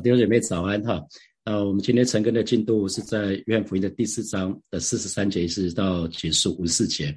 [0.00, 1.02] 弟兄姐妹早安哈。
[1.44, 7.14] 呃，我们今天晨更的进度是在约翰福音的第四章的四十三节一直到结束五十四节。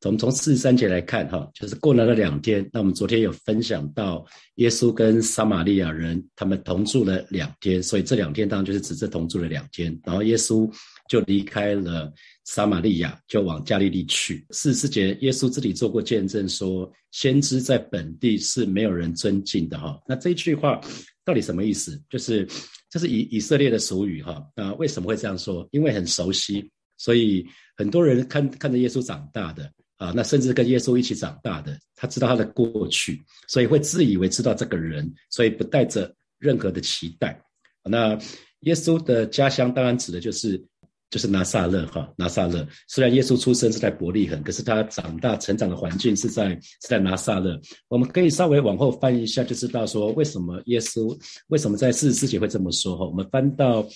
[0.00, 2.68] 从从四十三节来看哈，就是过了了两天。
[2.72, 4.24] 那我们昨天有分享到
[4.56, 9.98] 耶稣跟撒玛利亚人他们同住了两天，所以这两天当然就是指这同住了两天。
[10.04, 10.70] 然后耶稣
[11.08, 12.12] 就离开了
[12.44, 14.46] 撒玛利亚，就往加利利去。
[14.50, 20.00] 四十四节，耶稣自己做过见证说，先知在本地是没有人尊敬的哈。
[20.06, 20.80] 那这句话。
[21.26, 21.98] 到底什么意思？
[22.10, 22.46] 就是
[22.90, 24.46] 这是以以色列的俗语哈。
[24.54, 25.66] 那为什么会这样说？
[25.70, 27.42] 因为很熟悉，所以
[27.78, 37.40] 很多人看看着耶稣长大的啊，那甚至跟耶稣一起长大的，他知道他的过去，所以会自以为知道这个人，所以不带着任何的期待。
[37.84, 38.18] 那
[38.60, 40.64] 耶稣的家乡当然指的就是。
[41.10, 42.66] 就是拿撒勒哈，拿撒勒。
[42.88, 47.60] 虽然耶稣出生是在伯利恒，可是他长大成长的环境是在是在拿撒勒。
[47.86, 51.16] 我们可以稍微往后翻一下，就知道说为什么耶稣
[51.48, 53.06] 为什么在四十四节会这么说哈。
[53.06, 53.86] 我们翻到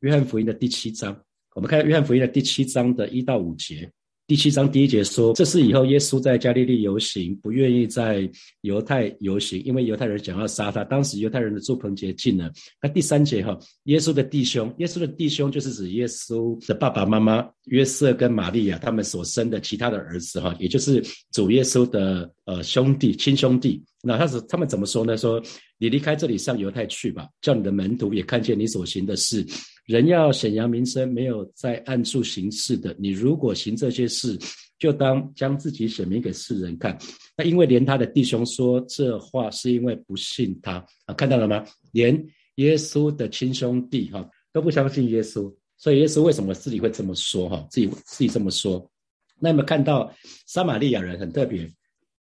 [0.00, 1.20] 约翰福音的第七章，
[1.56, 3.90] 我们看约翰福音的第七章的一到五节。
[4.28, 10.84] 第七章第一节说，这是以后耶稣在加利利游行，不愿意在犹太游行，因为犹太人想要杀他。
[10.84, 12.52] 当时犹太人的祝棚节近了。
[12.82, 21.02] 那第三节哈，耶稣的弟兄，耶稣的弟兄就是指耶稣的爸爸妈妈约瑟跟玛利亚他们所生的其他的儿子哈，也就是
[21.32, 23.82] 主耶稣的呃兄弟亲兄弟。
[24.02, 25.16] 那他是他们怎么说呢？
[25.16, 25.42] 说
[25.78, 29.44] 你离开这里上犹太去吧，叫你的门徒也看见你所行的事。
[29.86, 32.94] 人要显扬名声，没有在暗处行事的。
[32.98, 34.38] 你如果行这些事，
[34.78, 36.96] 就当将自己显明给世人看。
[37.36, 41.64] 那因为连他的弟兄说这话，是因为不信他啊，看到了吗？
[41.92, 42.22] 连
[42.56, 47.66] 耶稣的亲兄弟哈都不相信耶稣，所以耶稣为什么自己会这么说哈？
[47.70, 48.90] 自己自己这么说。
[49.38, 50.12] 那么看到
[50.46, 51.66] 撒玛利亚人很特别，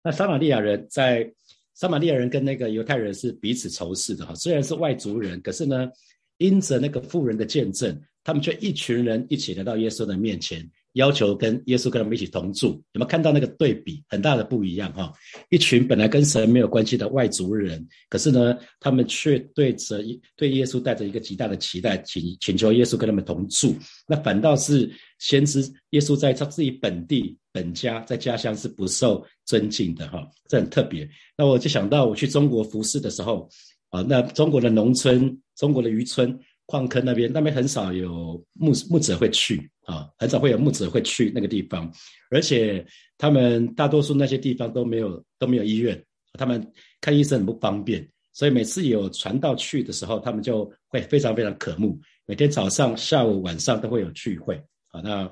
[0.04, 1.34] 那撒玛利亚人在
[1.74, 5.90] 撒玛利亚人跟那个犹太人是彼此仇视的哈，虽然是外族人，可是呢。
[6.38, 12.68] 因着那个富人的见证，他们却一群人一起来到耶稣的面前，要求跟耶稣跟他们一起同住。
[12.68, 14.04] 有没有看到那个对比？
[14.10, 15.14] 很大的不一样哈！
[15.50, 20.04] 一群本来跟神没有关系的外族人，可是呢，他们却对着
[20.36, 23.76] 对耶稣带着一个极大的期待，请请求耶稣跟他们同住。
[24.08, 25.62] 那反倒是先知
[25.92, 31.08] 耶稣在他自己本地本家在家乡是不受尊敬的哈，这很特别。
[31.38, 33.50] 那我就想到我去中国服侍的时候。
[33.92, 41.92] 啊，那中国的农村、中国的渔村、矿坑那边，那边很少有牧牧者会去啊，很少会有牧者会去那个地方，
[42.30, 42.86] 而且
[43.18, 46.04] 他们大多数那些地方都没有都没有医院，
[46.34, 46.66] 他们
[47.00, 54.56] 看医生很不方便，所以每次有传道去的时候，他们就会非常非常渴慕，每天早上、下午、晚上都会有聚会。
[54.88, 55.32] 啊，那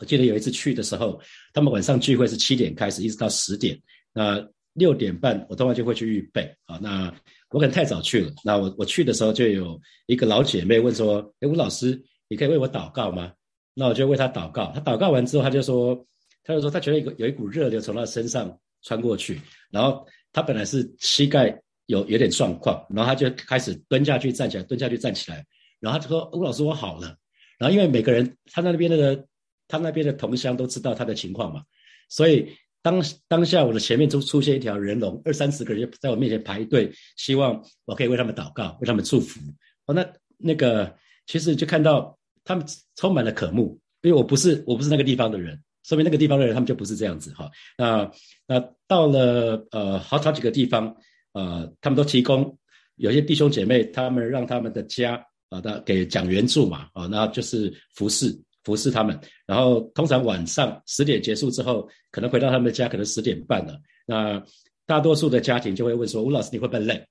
[0.00, 1.20] 我记得有一次去的时候，
[1.52, 3.80] 他们晚上聚会是七点开始，一直到十点，
[4.12, 4.44] 那
[4.74, 7.14] 六点半我通常就会去预备啊，那。
[7.50, 13.32] 我可能太早去了，那我我去的时候就有一个老姐妹问说：“哎，吴老师，你可以为我祷告吗？”
[13.74, 14.72] 那我就为他祷告。
[14.74, 16.06] 他祷告完之后，他就说
[16.42, 19.40] ：“他就说他觉得有有一股热流从他身上穿过去，
[19.70, 25.44] 然后他本来是膝盖有有点状况，然后他就开始蹲下去站起来，蹲下去站起来，
[25.80, 27.16] 然后他就说：‘吴老师，我好了。’
[27.58, 29.26] 然后因为每个人他那边的
[29.68, 31.62] 他那边的同乡都知道他的情况嘛，
[32.08, 32.52] 所以。”
[32.84, 39.40] 当当下我的前面就出现一条人龙，二三十个人在我面前排队，希望我可以为他们祷告，为他们祝福。
[39.86, 40.94] 哦，那那个
[41.26, 42.64] 其实就看到他们
[42.96, 47.50] 充满了渴慕，因为我不是我不是那个地方的人，说明那个地方的人他们就不是这样子哈。
[47.76, 48.10] 那
[48.46, 50.94] 那到了呃好好几个地方，
[51.32, 52.56] 呃，他们都提供
[52.96, 58.38] 有些弟兄姐妹，他们让他们的家啊的给讲援助嘛，啊，那就是服侍。
[58.64, 63.78] 服侍他们，然后通常晚上十点结束之后，可能回到他们的家，可能十点半了。
[64.06, 64.42] 那
[64.86, 67.06] 大多数的家庭就会问说：“吴老师，你会不会累？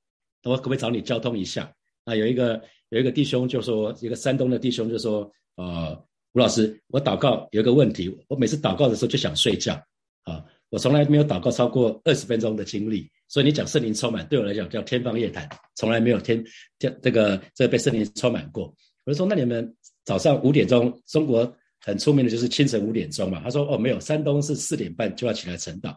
[0.46, 1.72] 我可不可以找你交通一下？”
[2.06, 9.74] 啊，有一个有一个弟兄就说，一个山东的弟兄就说：“呃，吴老师，我祷告有一个问题，我每次祷告的时候就想睡觉
[10.24, 16.44] 啊，我从来没有祷告超过二十分钟的经历，所以你讲圣灵充满，对我来讲叫天方夜谭，从来没有天
[16.80, 18.74] 这这个这被圣灵充满过。”
[19.06, 23.40] 我就说：“那你们？”早上五点钟，中国很出名的就是清晨五点钟嘛。
[23.42, 25.96] 他说：“哦，没有，山东是四点半就要起来晨祷。”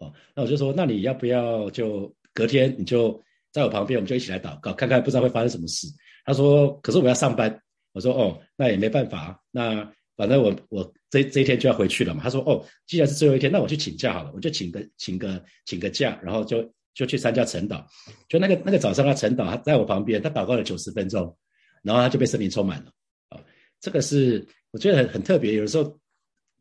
[0.00, 3.18] 哦，那我就说：“那你要不要就隔天你就
[3.58, 5.86] 在我旁边，我们就一起来祷告，看看不知道会发生什么事。”
[6.24, 7.60] 他说：“可是我要上班。”
[7.92, 16.62] 我说：“哦，那也没办法，那反正我我这这一天就要回去了嘛。”他说：“哦，既然是最后一天，那我去请假好了，我就请个请个请个假，然后就
[16.94, 17.84] 就去参加晨祷。
[18.28, 21.36] 就那个那个早上他晨祷，他在我旁边，他祷告了九十分钟，
[21.82, 22.92] 然后他就被圣灵充满了。”
[23.30, 23.40] 啊
[23.80, 25.98] 这个是我觉得很很特别，有的时候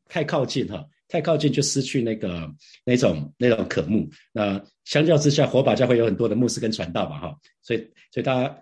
[0.08, 2.52] 太靠近哈，太靠近就失去那个
[2.86, 4.10] 那种那种渴慕。
[4.32, 7.80] 那相较之下，火把教会有很多的牧师跟传道嘛哈，所以
[8.12, 8.58] 所以大家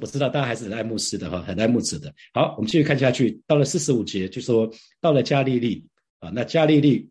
[0.00, 2.12] 我知道大家还是很爱牧师的哈，很爱牧子的。
[2.32, 4.70] 好，我们继续看下去，到了四十五节，就说
[5.00, 5.86] 到了加利利
[6.18, 7.08] 啊，那加利利，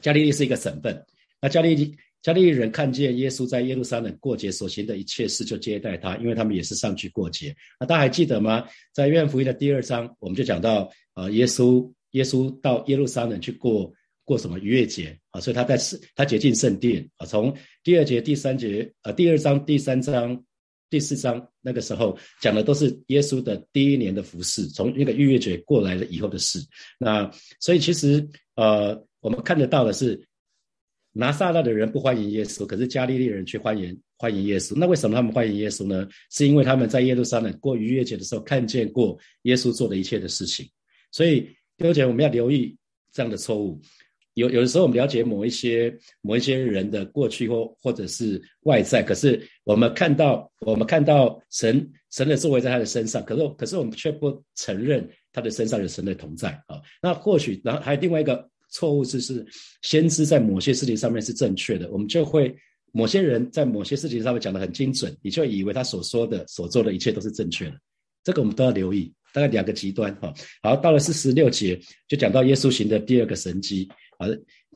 [0.00, 1.04] 加利利是一个省份，
[1.40, 1.96] 那加利利。
[2.22, 7.54] 加利利人看见耶稣在耶路撒冷过节所行的一切事，就接待他，因为他们也是上去过节。
[7.78, 8.66] 那大家还记得吗？
[8.94, 13.92] 在约翰福音的第二章，我们就讲到，呃，耶稣耶稣到耶路撒冷去过
[14.24, 15.40] 过什么逾越节啊？
[15.40, 17.26] 所以他在圣他洁净圣殿啊。
[17.26, 20.44] 从第二节、第三节，呃，第二章、第三章、
[20.90, 26.58] 第四章那个时候讲的都是耶稣的第一年的服饰，从那个逾越节过来了以后的事。
[26.98, 27.30] 那
[27.60, 28.26] 所以其实
[28.56, 30.26] 呃，我们看得到的是。
[31.16, 34.74] 拿撒勒的人不欢迎耶稣，可是加利利人却欢迎欢迎耶稣。
[34.76, 36.08] 那为什么他们欢迎耶稣呢？
[36.32, 40.68] 是因为他们在耶路撒冷过逾越节的时候看见过耶稣做的一切的事情。
[41.12, 41.42] 所以
[41.76, 42.76] 弟兄姐，我们要留意
[43.12, 43.80] 这样的错误。
[44.34, 56.80] 有有的时候我们了解某一些某一些人的过去或或者是外在，可是我们看到我们看到神神的作为在他的身上，可是可是我们却不承认他的身上有神的同在啊。
[57.02, 58.48] 那或许然后还有另外一个。
[58.70, 59.46] 错误就是
[59.82, 62.52] 先知在某些事情上面是正确的，我们就会
[62.90, 67.76] 某些人在某些事情上面讲的很精准，你就以为他所说的、所做的一切都是正确的。
[68.24, 70.34] 这个我们都要留意，大概两个极端哈。
[70.60, 71.78] 好，到了四十六节
[72.08, 73.88] 就讲到耶稣行的第二个神迹
[74.18, 74.28] 啊。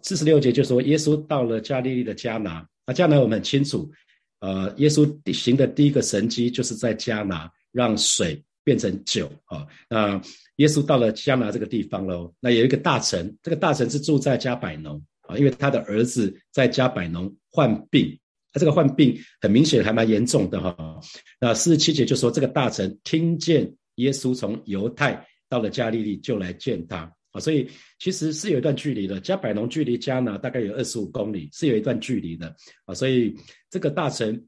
[0.03, 3.91] 四十六节就说耶稣到了加利利的迦拿，那迦拿我们很清楚，
[4.39, 9.67] 呃，耶稣行的第一个神迹就是在迦拿让水变成酒啊。
[9.91, 10.21] 那
[10.57, 18.17] 耶稣到了迦拿这个地方喽，那有一个大臣，这个大臣是住在加百农啊，因为他的儿子在加百农患病，
[18.53, 21.01] 他这个患病很明显还蛮严重的哈。
[21.41, 32.55] 那四十七节就说这个大臣听见耶稣从犹太到了加利利，就来见他啊，所以其实是有一段距离的，加百农距离加拿大概有二十五公里，是有一段距离的
[32.85, 33.35] 啊，所以
[33.71, 34.47] 这个大臣。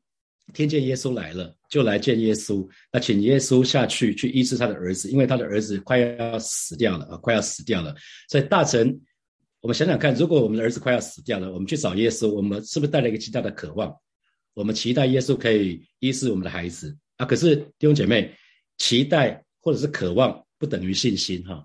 [0.52, 2.68] 听见耶稣来了，就来见耶稣。
[2.92, 7.94] 那请耶稣下去去医治他的儿子，因为他的儿子快要死掉了啊，快要死掉了。
[8.28, 9.00] 所以大臣，
[9.60, 13.94] 我们想想看，如果我们的儿子快要死掉了，我们去找耶稣，我们是不是带了一个极大的渴望？
[14.54, 17.24] 我们期待耶稣可以医治我们的孩子啊。
[17.24, 18.34] 可是弟兄姐妹，
[18.76, 21.64] 期待或者是渴望不等于信心哈。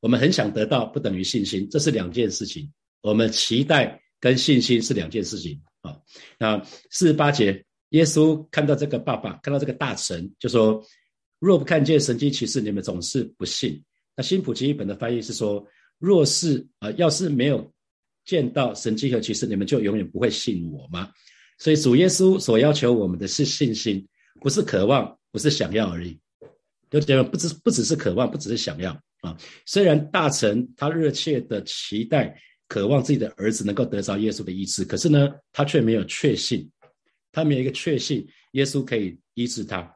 [0.00, 2.72] 我们很想得到，不等于信心，这是两件事情。
[3.00, 5.96] 我们期待跟信心是两件事情啊。
[6.38, 7.64] 那四十八节。
[7.92, 10.84] 耶稣看到这个爸爸，看到这个大臣，就说
[11.40, 13.82] ：“若不看见神迹奇事，你们总是不信。”
[14.14, 15.66] 那新普金一本的翻译是说
[15.98, 17.72] ：“若是啊，要是没有
[18.26, 21.10] 见到神迹和奇事，你们就永远不会信我吗？”
[21.58, 24.06] 所以主耶稣所要求我们的是信心，
[24.42, 26.20] 不是渴望，不是想要而已。
[26.90, 29.36] 就觉得不只不只是渴望，不只是想要啊。
[29.66, 32.34] 虽然大臣他热切的期待、
[32.66, 36.68] 渴望自己的儿子能够得着耶稣的医治，可是呢，他却没有确信。
[37.30, 39.94] 他没有一个确信，耶稣可以医治他，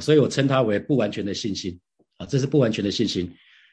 [0.00, 1.78] 所以我称他为不完全的信心
[2.16, 3.26] 啊，这是不完全的信心。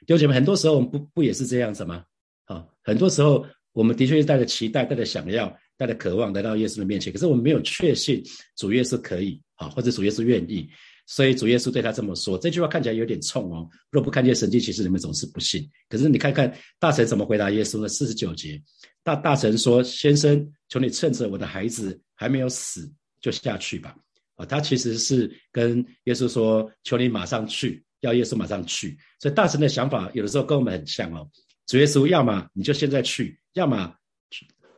[0.06, 2.04] 弟兄姐妹，很多时候我们不不也是这样子吗？
[2.46, 8.22] 啊，很多时候我们的确是带着期待、带着想要、带着渴望来到耶稣的面前，可是我们没有确信
[8.58, 10.70] 主耶稣可以啊，或者主耶稣愿意，
[11.08, 12.38] 所以主耶稣对他这么说。
[12.38, 13.68] 这句话看起来有点冲哦。
[13.90, 15.68] 若不看见神迹，其实你们总是不信。
[15.90, 17.88] 可是你看看大臣怎么回答耶稣呢？
[17.88, 18.62] 四十九节，
[19.02, 22.88] 大大臣说：“先生，求你趁着我的孩子还没有死。”
[23.20, 23.96] 就下去吧，
[24.36, 31.28] 啊，他其实是跟耶稣说：“求你马上去，要耶稣马上去。”所以大臣的想法有的时候跟我们很像哦。
[31.66, 33.92] 主耶稣，要么你就现在去，要么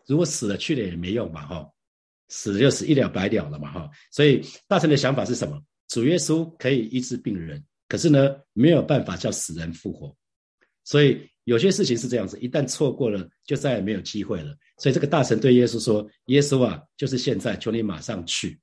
[0.07, 1.69] 如果死了去了也没用嘛，哈，
[2.29, 3.89] 死了就死一了百了了嘛，哈。
[4.09, 5.62] 所以大臣的想法是什么？
[5.89, 10.15] 主耶稣可以医治病人，可是呢，没有办法叫死人复活。
[10.86, 14.55] 所以有些事情是这样子，一旦错过了，就再也没有机会了。
[14.77, 18.60] 所以这个大臣对耶稣说：“耶稣啊，就是现在，求你马上去。”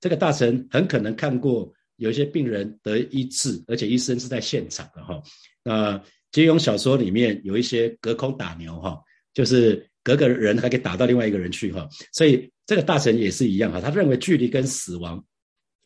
[0.00, 5.22] 这个大臣很可能看过有一些病人得医治，而且医生是在现场的哈。
[5.62, 6.02] 那
[6.32, 9.00] 金庸小说里面有一些隔空打牛哈，
[9.34, 11.88] 就是隔个人还可以打到另外一个人去哈。
[12.12, 15.24] 所以这个大臣也是一样哈，他认为距离跟死亡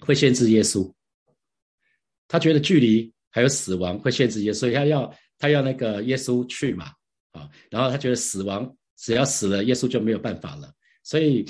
[0.05, 0.93] 会限制耶稣，
[2.29, 6.93] 他觉得距离还有死亡会限制耶稣，所以他要他要那个耶稣去嘛
[7.33, 8.77] 啊，然后他觉得死亡。
[8.97, 10.73] 只要死了，耶稣就没有办法了。
[11.03, 11.45] 所以，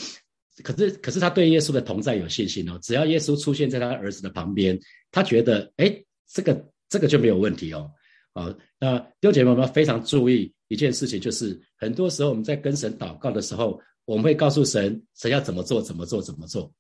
[0.63, 2.79] 可是，可是他对耶稣的同在有信心哦。
[2.83, 4.77] 只要耶稣出现在他儿子的旁边，
[5.13, 5.95] 他觉得，哎，
[6.27, 7.89] 这个这个就没有问题哦。
[8.33, 16.73] 啊，那六姐妹们非常注意一件事情，就是很多时候我们在跟神祷告的时候，我们会告诉神，神要怎么做，怎么做，怎么做。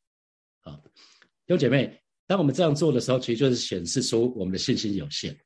[0.62, 0.80] 啊，
[1.46, 5.36] 有姐妹，当我们这样做的时候，其实就是显示出我们的信心有限。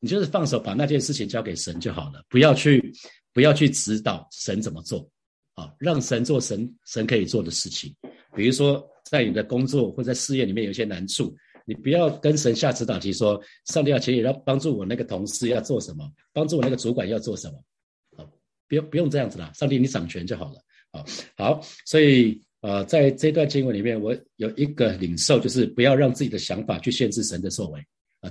[0.00, 2.92] 你就是放手把那件事情交给神就好了，不要去。
[3.36, 5.06] 不要去指导神怎么做，
[5.56, 7.94] 啊，让神做神神可以做的事情。
[8.34, 17.62] 比如说在你的工作或在事业里面有一些难处，你不要跟神下指导题，说上帝要请你要帮助我那个同事要做什么，帮助我那个主管要做什么，
[18.16, 18.24] 啊，
[18.66, 20.62] 不用不用这样子啦，上帝你掌权就好了，
[20.92, 21.04] 啊，
[21.36, 27.80] 好，所以呃，在这段经文里面，我有一个领受，就是不要让自己的想法去限制神的作为，
[28.22, 28.30] 啊，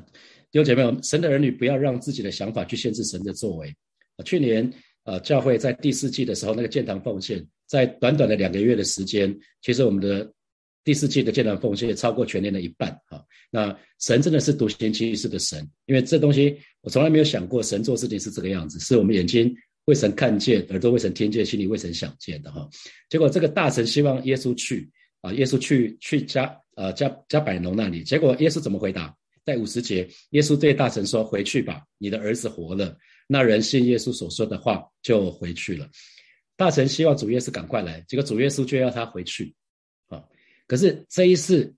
[0.51, 3.73] 弟兄姐妹们，神的儿女不要让自己的想法去限制神的作为，
[4.17, 4.69] 啊，去年
[5.05, 7.47] 呃教会在第四季的时候那个建堂奉献。
[7.65, 10.29] 在短短的两个月的时间，其实我们的
[10.83, 13.23] 第四季的建堂奉献也超过全年的一半啊！
[13.49, 19.51] 那神真的是独行其事的神，因为这东西我从来没有想过，神做事情是这个样子，是我们眼睛
[19.85, 22.69] 未曾看见，耳朵未曾听见，心里未曾想见的哈。
[23.09, 24.89] 结果这个大臣希望耶稣去
[25.21, 29.15] 啊，耶稣去去加呃加加百农那里，结果耶稣怎么回答？
[29.45, 32.97] 在五十节，耶稣对大臣说：“回去吧，你的儿子活了。”
[33.29, 35.87] 那人信耶稣所说的话，就回去了。
[36.57, 39.53] 大臣希望主耶稣赶快来，结果主耶稣就要他回去，
[40.07, 40.23] 啊！
[40.67, 41.71] 可是这一次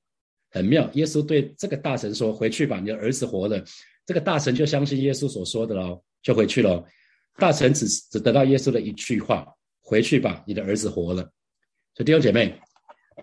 [0.49, 3.61] 很妙，耶稣对这个大臣说：“回去吧，你的儿子活了。”
[4.07, 6.85] 这个大臣就相信耶稣所说的喽，就回去了。
[7.37, 9.47] 大臣只只得到耶稣的一句话
[9.81, 11.23] ：“回去吧，你的儿子活了。”
[11.95, 12.59] 所以弟兄姐妹，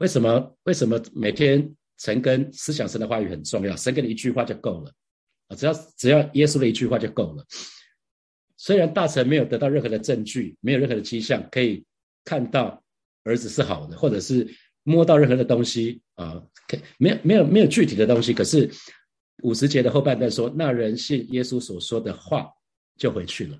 [0.01, 3.77] 为什么为什么每天神跟思想神的话语很重要？
[3.77, 4.93] 神给你一句话就够了
[5.49, 5.57] 啊！
[5.57, 7.45] 只要只要耶稣的一句话就够了。
[8.57, 11.85] 虽然大臣没有得到任何的证据，没有任何的迹象可以
[12.25, 12.83] 看到
[13.25, 14.49] 儿子是好的，或者是
[14.85, 18.33] 摸到任何的东西啊，可没有没有没有具体的东西。
[18.33, 18.71] 可是
[19.43, 22.49] 五十节的后半段说，那人信耶稣所说的话
[22.97, 23.59] 就回去了。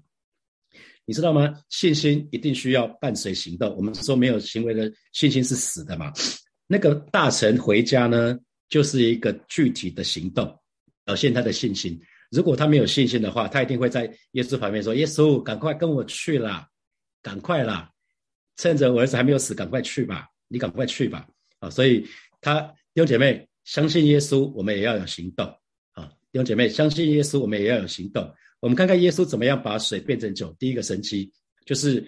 [1.07, 1.55] 你知道吗？
[1.69, 3.75] 信心一定需要伴随行动。
[3.77, 6.13] 我们说没有行为的信心是死的嘛？
[6.67, 10.59] 那个大臣回家呢，就是一个具体的行动，
[11.05, 12.01] 表现他的信心。
[12.31, 16.67] 如果他没有信心的话，他一定会在耶稣旁边说：“耶稣，赶快跟我去啦，
[17.23, 17.91] 赶快啦，
[18.57, 21.29] 趁着我儿子还没有死，赶快去吧，你赶快去吧。”
[21.61, 22.05] 啊，所以
[22.41, 22.61] 他
[22.95, 25.47] 弟兄姐妹相信耶稣，我们也要有行动
[25.93, 26.11] 啊！
[26.33, 28.35] 弟兄姐妹相信耶稣，我们也要有行动。
[28.65, 30.51] 我们看看耶稣怎么样把水变成酒。
[30.59, 31.31] 第一个神奇
[31.67, 32.03] 就是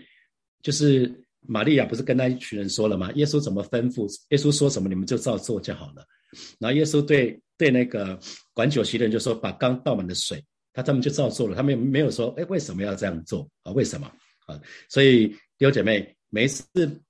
[0.63, 3.13] 就是玛利亚不是跟那一群人说了吗？
[3.13, 4.09] 耶稣怎么吩咐？
[4.31, 6.03] 耶稣说什么，你们就照做就好了。
[6.59, 7.39] 然后耶稣对。
[7.59, 8.21] 对那个
[8.53, 10.45] 管酒席的人就说：“把缸倒满的水。”
[10.75, 13.73] 他他们就照做了，他们没有说：“哎，为什么要这样做啊？
[13.73, 14.07] 为什么
[14.45, 14.61] 啊？”
[14.91, 16.65] 所以弟兄姐妹，每一次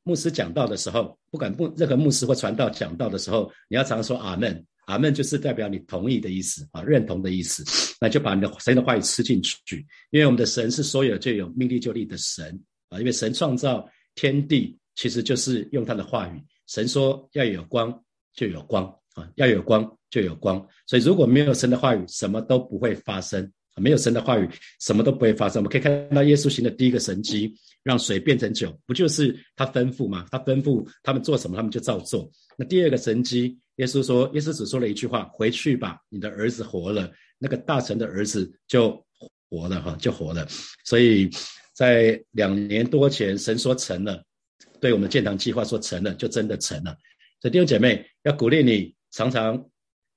[0.05, 7.63] 牧师讲道的时候，不管不任何牧师或传道讲道的时候，你要常说“阿门”，“阿门”就是代表你同意的意思啊，认同的意思。
[8.01, 16.43] 那就把你的神的话语吃进去，因为我们的神是所有就有命力就立的神啊，因为神创造天地其实就是用他的话语。
[16.67, 18.03] 神说要有光，
[18.35, 18.85] 就有光。
[19.17, 23.51] 啊，要有光就有光，所以如果没有神的话语，什么都不会发生。
[23.81, 24.49] 没有神的话语，
[24.81, 25.61] 什么都不会发生。
[25.61, 30.27] 我们可以看到耶稣行的第一个神迹，让水变成酒，不就是他吩咐吗？
[30.31, 32.31] 他吩咐他们做什么，他们就照做。
[32.57, 39.05] 那第二个神迹，耶稣说，耶稣只说了一句话：“回去吧，你的儿子活了。”那个大臣的儿子就
[39.51, 40.47] 活了，哈，就活了。
[40.85, 41.29] 所以
[41.75, 44.25] 在两年多前，神说成了，
[44.81, 46.97] 对我们建堂计划说成了，就真的成了。
[47.43, 48.95] 所以弟兄姐妹要鼓励你。
[49.13, 49.65] 常常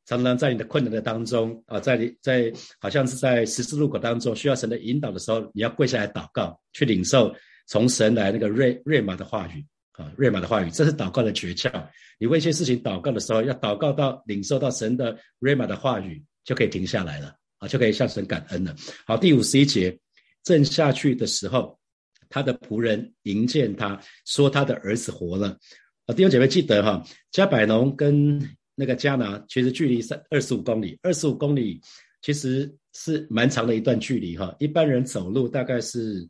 [0.09, 7.31] 常常在你的困难的当中啊，在你在好像是在十字路口当中需要神的引导的时候，你要跪下来祷告，去领受
[7.67, 11.71] 从神来那个瑞瑞玛的话语啊，瑞玛的话语，这是祷告的诀窍。
[12.17, 18.75] 你为一些事情祷告的时候，要祷告到领受到神的瑞玛的话语，就可以停下来了啊，就可以向神感恩了。
[19.05, 19.95] 好，第五十一节，
[20.43, 21.77] 正下去的时候，
[22.29, 25.55] 他的仆人迎见他说他的儿子活了
[26.07, 26.15] 啊。
[26.15, 31.81] 弟兄姐妹记得哈，加百农跟那个加拿其实距离三二十五公里，二十五公里
[32.21, 34.55] 其实是蛮长的一段距离哈。
[34.57, 36.25] 一般人走路大概是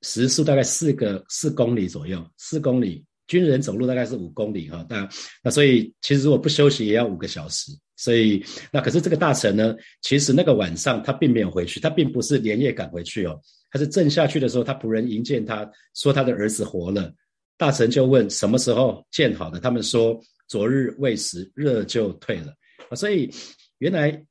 [0.00, 3.04] 时速大概四个四公里左右，四公里。
[3.26, 4.84] 军人走路大概是五公里哈。
[4.88, 5.06] 那
[5.44, 7.70] 那所以其实如果不休息也要五个小时。
[7.96, 8.42] 所以
[8.72, 13.38] 那可是这个大臣呢，其实那个晚上他并没有回去，他并不是连夜赶回去哦，
[13.70, 17.12] 他是正下去的时候，他仆人迎见他说他的儿子活了。
[17.58, 20.18] 大臣就问什么时候见好的，他们说。
[20.50, 22.52] 昨日未食，热就退了
[22.88, 22.96] 啊！
[22.96, 23.30] 所以
[23.78, 24.26] 原来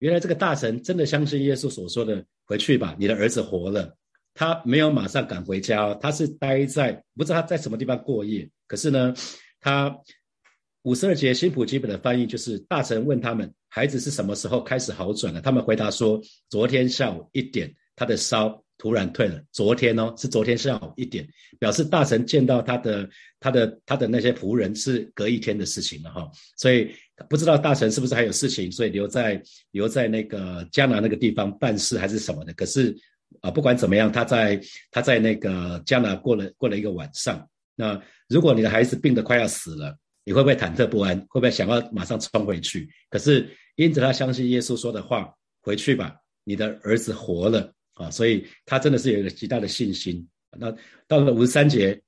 [0.00, 3.96] 原来这个大臣真的相信耶稣所说的，回去吧，你的儿子活了。
[4.34, 8.46] 他没有马上赶回家，他是待在不知道他在什么地方过夜。
[8.66, 9.14] 可是呢，
[9.60, 9.98] 他
[10.82, 15.40] 五十二节新普基本的翻译就是：大臣问他们，孩子是什么时候开始好转了？
[15.40, 18.62] 他们回答说，昨天下午一点，他的烧。
[18.82, 21.24] 突然退了，昨天哦，是昨天下午一点，
[21.60, 23.08] 表示大臣见到他的
[23.38, 26.90] 他的他的那些仆人是隔一天的事情了哈，所以
[27.30, 32.52] 不知道大臣是不是还有事情，所以留在留在那个加拿那个地方办事还是什么的。
[32.54, 32.92] 可是
[33.40, 34.60] 啊，不管怎么样，他在
[34.90, 37.48] 他在那个加拿过了过了一个晚上。
[37.76, 41.16] 那如果你的孩子病得快要死了，你会不会忐忑不安？
[41.28, 42.90] 会不会想要马上冲回去？
[43.08, 48.10] 可是因着他相信耶稣说的话，回去吧，你的儿子活了啊！
[48.10, 50.26] 所以他真的是有一个极大的信心。
[50.58, 50.74] 那
[51.06, 52.00] 到了五十三节，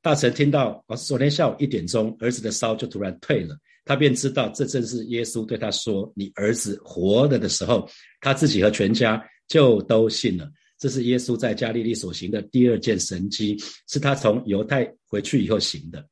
[0.00, 7.88] 大臣听到啊，昨天下午一点钟，儿子的烧就突然退了，他便知道这正是耶稣对他说：“你儿子活了”的时候，
[8.20, 10.50] 他自己和全家就都信了。
[10.78, 13.56] 这是耶稣在加利利所行的第二件神迹，
[13.88, 16.04] 是他从犹太回去以后行的。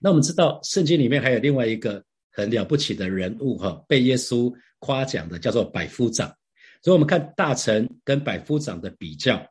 [0.00, 6.30] 那我们知道，圣经里面还有另外一个很了不起的人物，哈，被耶稣夸奖的，叫做百夫长。
[6.82, 9.44] 所以，我们看大臣跟百夫长的比较。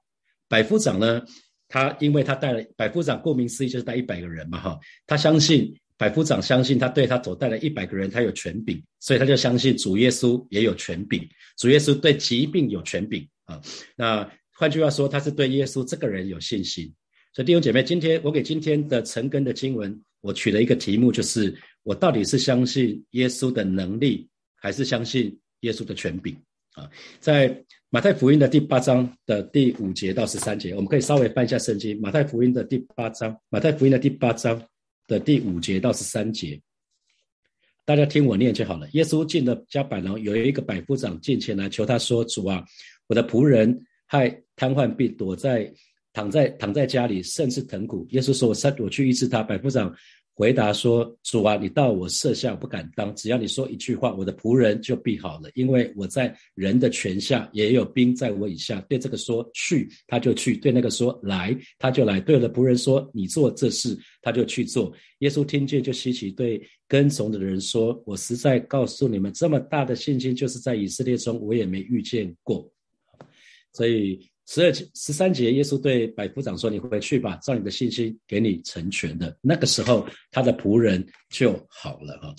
[0.48, 1.22] 百夫长呢，
[1.67, 4.79] 他因为他带了百夫长，顾名思义就是带一百个人嘛，哈。
[5.05, 13.27] 他相信百夫长相信他对他所带了一百个人，他有权柄，所以他就相信主耶稣也有权柄，主耶稣对疾病有权柄。
[13.46, 13.62] 啊，
[13.96, 16.93] 那换句话说，他是对耶稣这个人有信心。
[17.34, 26.36] 所以弟兄姐妹，今天我给今天的晨更的经文，我取了一个题目，就是我到底是相信耶稣的能力，还是相信耶稣的权柄？
[26.77, 26.88] 啊，
[27.19, 32.00] 在马太福音的第八章的第五节到十三节，我们可以稍微翻一下圣经。
[32.00, 34.62] 马太福音的第八章，马太福音的第八章
[35.07, 36.62] 的第五节到十三节，
[37.84, 38.88] 大家听我念就好了。
[38.91, 42.63] 耶稣进了加百农，有一个百夫长进前来求他说：“主啊。”
[43.07, 45.74] 我的仆人害瘫痪病，躲在
[46.13, 48.05] 躺在躺在家里，甚至疼苦。
[48.12, 49.91] 耶稣说：“我三我去医治他。”百夫长
[50.38, 53.13] 回答说：“主啊，你到我舍下，不敢当。
[53.15, 55.50] 只要你说一句话，我的仆人就必好了。
[55.56, 58.79] 因为我在人的权下，也有兵在我以下。
[58.82, 62.20] 对这个说去，他就去；对那个说来，他就来。
[62.20, 72.72] 对了仆人说你做这事，他就去做。”耶稣听见就稀奇，对跟从的人说：“我实在告诉你们，这么大的信心，就是在以色列中，我也没遇见过。”
[73.74, 82.34] 所以十二节十三节，耶稣对百夫长说：“你回去吧，照你的信心给你成全的。”那个时候，他的仆人就好了哈。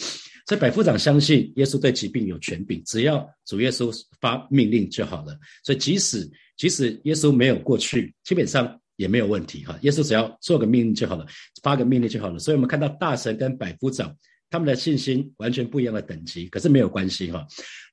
[0.47, 5.39] 所以百夫长相信耶稣对疾病有权柄，只要主耶稣发命令就好了。
[5.63, 9.79] 所以即使即使耶稣没有过去，基本上也没有问题哈。
[9.83, 11.27] 耶稣只要做个命令就好了，
[11.63, 12.39] 发个命令就好了。
[12.39, 14.17] 所以我们看到大神跟百夫长
[14.49, 17.47] 他们的信心完全不一样的等级，可是没有关系哈。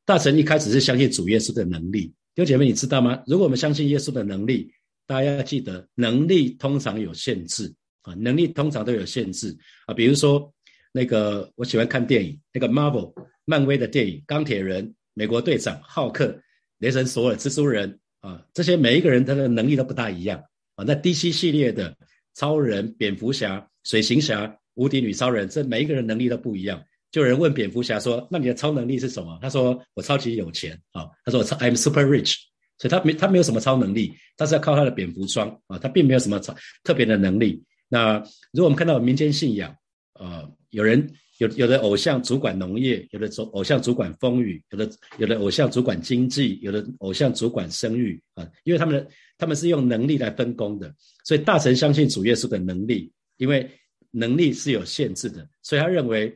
[0.05, 2.13] 大神一开始是相信主耶稣的能力。
[2.35, 3.23] 弟兄姐妹，你知道吗？
[3.25, 4.69] 如果我们相信耶稣的能力，
[5.07, 9.93] 大家要记得，能力通常有限制啊，能力通常都有限制啊。
[9.93, 10.53] 比如说，
[10.91, 13.13] 那个我喜欢看电影，那个 Marvel
[13.45, 16.37] 漫威的电影，钢铁人、美国队长、浩克、
[16.79, 20.37] 雷神索尔、蜘蛛人啊，这些每一个人他的能力都不大一样
[20.75, 20.83] 啊。
[20.85, 21.95] 那 DC 系列的
[22.33, 26.83] 超人、蝙蝠侠、水行侠、无敌女超人，这每一个人能力都不一样。
[27.15, 32.35] 就有人问蝙蝠侠说：“那你的超能力是什么？”他说：“我超级有钱啊！”他说：“我超 I'm super rich。”
[32.77, 37.63] 所以他没他没有什么超能力，他是要靠他的蝙蝠装啊，他并没有什么超特别的能力。
[37.87, 38.17] 那
[38.51, 39.73] 如果我们看到民间信仰，
[40.19, 50.93] 呃，有人有有的偶像主管农业，有的偶像主管风雨，有的有的偶像主管经济，有的偶像主管生育啊，因为他们的他们是用能力来分工的。
[51.23, 53.71] 所以大神相信主耶稣的能力，因为
[54.11, 56.35] 能力是有限制的，所以他认为。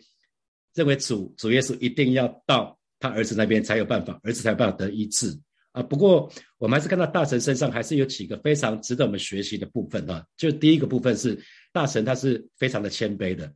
[0.74, 5.38] 认为主主耶稣一定要到他儿子那边才有办法，儿子才有办法得医治
[5.72, 5.82] 啊。
[5.84, 10.26] 不过我们还是看到大神身上还是有几个非常值得我们学习的部分啊。
[10.38, 11.40] 就第一个部分是
[11.72, 13.52] 大臣他是非常的谦卑的，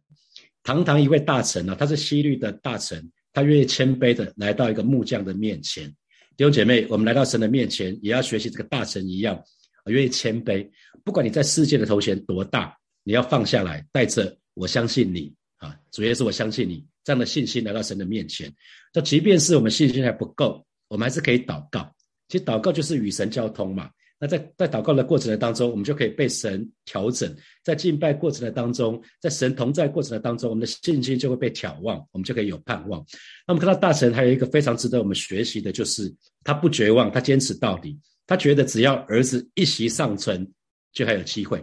[0.63, 5.87] 堂堂一位大臣啊，他是西律的大臣，他愿意谦卑的来到一个木匠的面前。
[6.35, 9.39] 弟兄姐妹，我们来到神的面前，也要学习这个大臣一样，
[9.85, 10.67] 愿意谦卑。
[11.03, 15.31] 不管你在世界的头衔多大，你要放下来，带着我相信你
[15.63, 16.85] 啊，主耶稣，我相信你。
[17.05, 18.53] 这样的信心来到神的面前，
[18.93, 21.93] 就即便是我们信心还不够，我们还是可以祷告。
[22.29, 23.89] 其实祷告就是与神交通嘛。
[24.19, 27.35] 那在在祷告的过程的当中，我们就可以被神调整。
[27.61, 33.05] 在敬拜过程的当中，在神同在过程的当中，我们的信心就会被挑望，我们就可以有盼望。
[33.45, 36.09] 那我们看到大神还有一个非常值得我们学习的，就是
[36.45, 37.99] 他不绝望，他坚持到底。
[38.25, 40.49] 他觉得只要儿子一息尚存，
[40.93, 41.61] 就还有机会。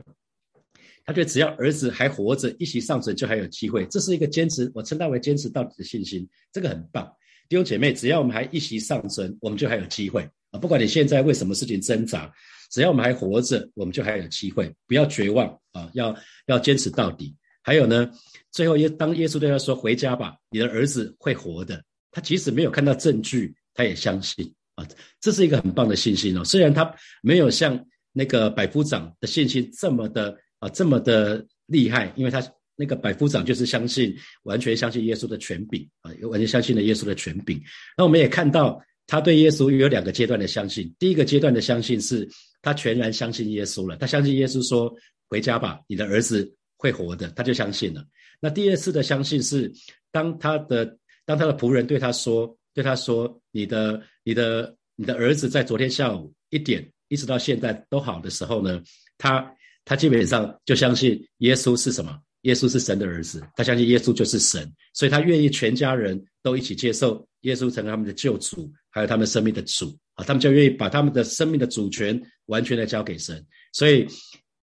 [1.10, 7.04] 他觉得只要儿子还活着，一息尚存就还有机会，这是一个坚持，我称他为坚持到底的信心，这个很棒。
[7.48, 10.60] 弟兄姐妹，只要我们还一息尚存，我们就还有机会啊！
[10.60, 12.32] 不管你现在为什么事情挣扎，
[12.70, 15.90] 只要我们还活着，我们就还有机会，不要绝望啊！
[15.94, 17.34] 要要坚持到底。
[17.60, 18.08] 还有呢，
[18.52, 24.86] 最后耶当耶稣对他说：“回家吧，你的儿子会活的。”他即使没有看到证据，他也相信啊！
[25.20, 26.44] 这是一个很棒的信心哦。
[26.44, 30.38] 虽然他没有像那个百夫长的信心这么的。
[30.60, 32.40] 啊，这么的厉害，因为他
[32.76, 37.60] 那个百夫长就是相信，完全相信耶稣的权柄啊，完全相信了耶稣的权柄。
[37.96, 40.94] 那我们也看到，他对耶稣有两个阶段的相信。
[40.98, 42.28] 第一个阶段的相信是，
[42.62, 44.94] 他全然相信耶稣了，他相信耶稣说
[45.28, 48.04] ：“回家吧，你的儿子会活的。”他就相信了。
[48.40, 49.70] 那第二次的相信是，
[50.12, 50.96] 当他的
[51.26, 58.82] 当他的仆人对他说，对他说，你的你的你的儿子在昨天下午一点一直到现在都好的时候呢，
[59.18, 59.52] 他
[59.90, 62.16] 他基本上就相信耶稣是什么？
[62.42, 74.06] 耶稣是神的儿子，他相信耶稣就是神，所以他愿意全家人都一起接受耶稣成为他们的救主，还有他们生命的主啊，他们就愿意把他们的生命的主权完全的交给神，所以。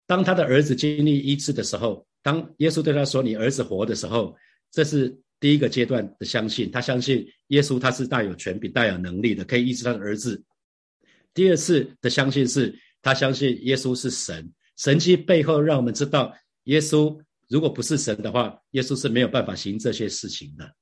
[0.05, 4.37] 当他的儿子经历医治的时候，当耶稣对他说：“你儿子活”的时候，
[4.71, 6.71] 这是第一个阶段的相信。
[6.71, 10.43] 他相信耶稣，他是大有权柄、大有能力的，可以医治他的儿子。
[11.33, 14.53] 第二次的相信是，他相信耶稣是神。
[14.77, 17.17] 神迹背后让我们知道，耶稣
[17.49, 20.73] 如果不是神的话，耶稣是没有办法行这些事情的。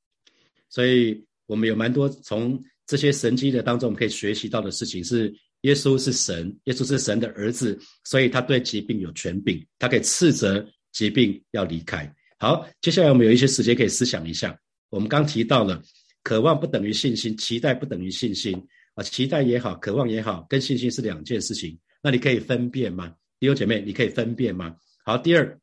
[0.68, 5.34] 所以，我们有蛮多从这些神迹的当中，我们可以学习到的事情是。
[5.64, 12.10] 耶稣是神，耶稣是神的儿子，所以他对疾病有权柄，他可以斥责疾病要离开。
[12.38, 14.58] 好，接下来我们有一些时间可以思想一下。
[14.88, 15.82] 我们刚提到了，
[16.22, 18.56] 渴望不等于信心，期待不等于信心
[18.94, 21.78] 啊，期待也好，渴望也好，跟信心是两件事情。
[22.02, 23.14] 那你可以分辨吗？
[23.40, 24.76] 弟兄姐妹，你可以分辨吗？
[25.02, 25.58] 好，第二，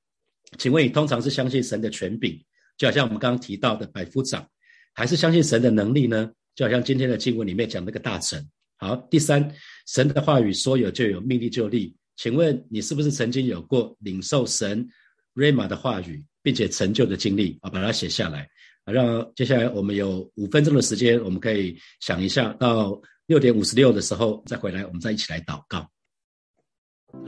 [0.58, 2.44] 请问你通常是相信神的权柄，
[2.76, 4.50] 就好像我们刚刚提到的百夫长，
[4.96, 6.32] 还是相信神的能力呢？
[6.56, 8.44] 就好像今天的经文里面讲那个大臣。
[8.78, 9.54] 好，第三，
[9.86, 11.96] 神的话语说有就有，命立就立。
[12.16, 14.90] 请问你是不是曾经有过领受神
[15.34, 17.70] 瑞玛的话语，并且成就的经历啊？
[17.70, 18.50] 把它写下来
[18.86, 18.92] 啊！
[18.92, 25.88] 让接下来我们有五分钟的时间，我们可以想一下，到六点五十六的时候再回来，我们再一起来祷告。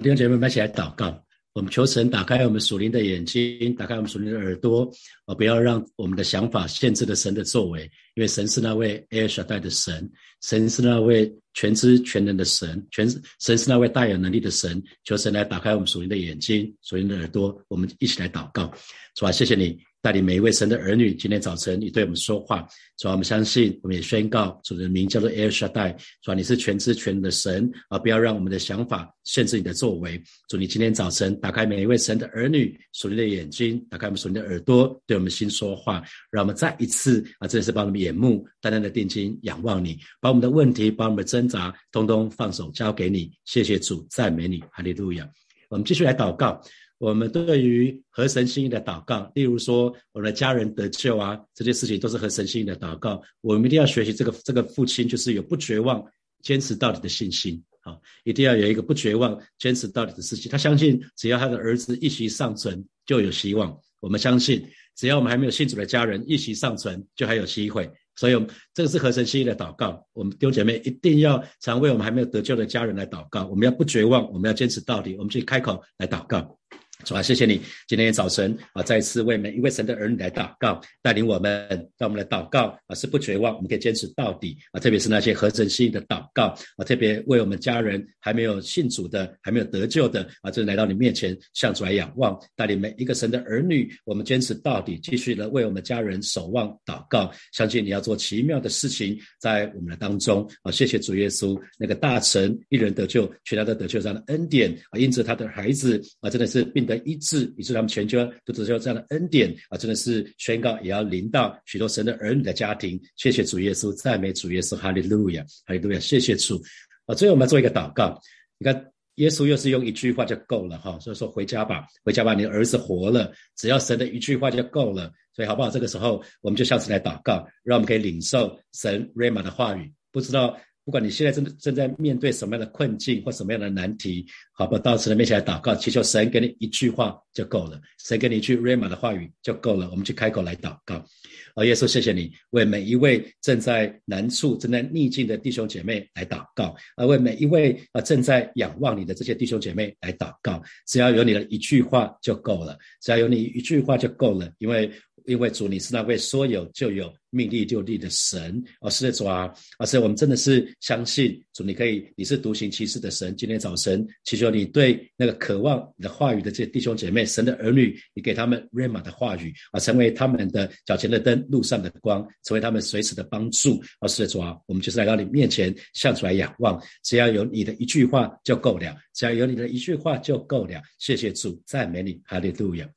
[0.02, 1.24] 弟兄姐妹们，一起来祷告。
[1.54, 4.90] 我们求神打开我们属灵的眼睛，打开我们属灵的耳朵，
[5.26, 7.84] 啊，不要让我们的想法限制了神的作为，
[8.16, 10.10] 因为神是那位 a 尔舍代的神，
[10.42, 14.82] 神是那位全知全能的神，全神是那位大有能力的神。
[15.04, 18.72] 求神来打开我们属灵的眼睛、属灵的耳朵，我们一起来祷告，
[19.16, 19.78] 主啊，谢谢你。
[20.02, 22.66] 带领每一位神的儿女，今天早晨你对我们说话，
[22.98, 30.22] 主啊，我们相信，我们也宣告，主的名叫做 El Shaddai，主啊，你是全知全能的神啊，不要让我们的想法限制你的作为。
[30.48, 43.30] 主，你今天早晨打开每一位神的儿女属灵的眼睛，打开我们属灵的耳朵，对我们心说话，让我们再一次啊，真的是把我们眼目单单的定睛仰望你，把我们的问题，把我们的挣扎，通通放手交给你。
[43.44, 45.30] 谢谢主，赞美你，哈利路亚。
[45.70, 46.62] 我们继续来祷告。
[47.00, 53.22] 我们对于合神心意的祷告，例如说我们的家人得救啊，这些事情都是合神心意的祷告。
[53.40, 56.04] 我们一定要学习这个这个父亲，就是有不绝望、
[56.44, 60.52] 坚持到底的信心啊，一定要有一个不绝望、坚持到底的事情。
[60.52, 63.76] 他相信，只要他的儿子一息尚存，就有希望。
[64.02, 67.90] 我们相信，只要我们还没有信主的家人一息尚存，就还有机会。
[68.18, 68.34] 所以，
[68.74, 70.06] 这个是合神心意的祷告。
[70.12, 73.48] 我们弟兄姐妹一定要常为我们还没有得救的家人来祷告。
[73.48, 75.16] 我们要不绝望，我们要坚持到底。
[75.16, 76.58] 我们去开口来祷告。
[77.06, 81.66] 主啊，谢谢你今天早晨啊，再次为每一位神的儿女来祷告，带领我们，
[81.98, 84.80] 让我们来祷告啊，是不绝望，我们可以坚持到底啊。
[84.82, 100.72] 特别是那些合神心意的祷告啊，特别为我们家人还没有信主的、还没有得救的啊，就来到你面前向主来仰望，带领每一个神的儿女，我们坚持到底，继续的为我们家人守望祷告，相信你要做奇妙的事情在我们的当中啊。
[100.72, 106.89] 谢谢主耶稣，那个大臣一人得救，全家都得救这样的恩典啊，因此他的孩子啊，真的是并。
[106.90, 109.78] 的医治，以致他们全家都得到这样的恩典啊！
[109.78, 113.00] 真的是宣告，也要临到许多神的儿女的家庭。
[113.16, 116.00] 谢谢主耶稣，赞美主耶稣，哈利路亚，哈利路亚！
[116.00, 116.60] 谢谢主
[117.06, 117.14] 啊！
[117.14, 118.20] 最后我们做一个祷告。
[118.58, 125.12] 你看，耶稣又是用一句话就够了哈，所以说回家吧，回家吧，你的儿子活了，只要神的一句话就够了。
[125.36, 125.70] 所以好不好？
[125.70, 129.94] 这个时候我们就下次来祷告，让我们可以领受神 Rama 的话语。
[130.12, 130.60] 不知道。
[130.90, 139.88] 不管你现在正正在面对什么样的困境或什么样的难题，好不到神的面前来祷告，祈求神给你一句话就够了，神给你一句 rama 的话语就够了。
[139.92, 141.06] 我们去开口来祷告，
[141.54, 150.60] 哦，耶稣，谢谢你为每一位正在难处、正在逆境的弟兄姐妹来祷告，而为每一位啊正在仰望你的这些弟兄姐妹来祷告。
[150.88, 154.92] 只要有你的一句话就够了，只要有你一句话就够了，因为。
[155.30, 163.36] 因为主，你是那位说有就有、命立就立的神，哦，是的主啊，而且我们真的是相信主，你可以，你是独行其事的神。
[163.36, 173.80] 今天早晨，祈求你对那个渴望你的话语的这些弟兄姐妹、神的儿女，你给他们 rama 的话语啊，成为他们的脚前的灯、路上的光，成为他们随时的帮助。
[174.00, 180.82] 哦，是的主啊，我们就是来到你面前，向出来仰望，只要有你的一句话就够了，只要有你的一句话就够了。
[180.98, 182.90] 谢谢主，赞美你，哈利路亚。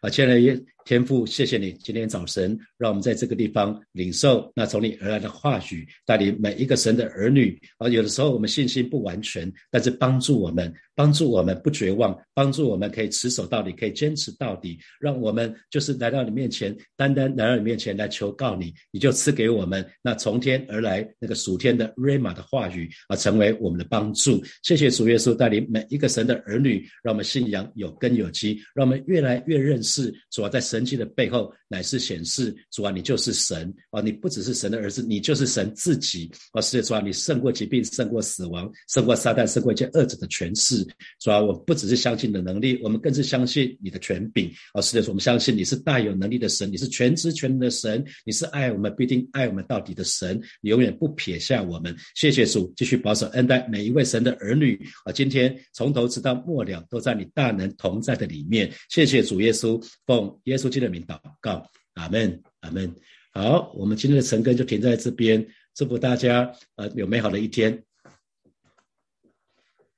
[0.00, 7.60] 啊，亲爱的天父，谢谢你今天早晨让我们在这个地方领受那从你而来的话语，带领每一个神的儿女。
[7.78, 14.78] 啊，有的时候我们信心不完全，但是帮助我们，帮助我们不绝望，帮助我们可以持守到底，可以坚持到底。
[15.00, 24.40] 让我们就是来到你面前，单单来到你面前来求告你，你就赐给我们那从天而来那个属天的瑞玛的话语啊，成为我们的帮助。
[24.62, 30.75] 谢谢主耶稣带领每一个神的儿女，让我们信仰有根有基，让我们越来越认识主要在神。
[30.76, 34.02] 神迹的背后乃是显示主啊，你就是神啊！
[34.02, 36.60] 你不只是神的儿子，你就是神自己啊！
[36.60, 40.86] 世界主啊，你胜过疾病，胜过死亡，胜过撒旦，胜过一切恶者的权势。
[41.18, 44.82] 主啊，我不只是相信你的能力，我们更是相信你的权柄啊！
[44.82, 51.96] 世界主，我们相信你是大有能力的神，你是全知全能的神，你是爱我们必定爱我们到底的神，你永远不撇下我们。
[52.14, 55.10] 谢谢主，继续保守恩待每一位神的儿女啊！
[55.10, 58.70] 今天从头直到末了，都在你大能同在的里面。
[58.90, 60.70] 谢谢主耶稣，奉耶稣稣。
[60.70, 62.94] 基督的名祷告，阿门，阿门。
[63.32, 67.82] 好，我们今天的晨更就停在这边，祝福大家呃有美好的一天。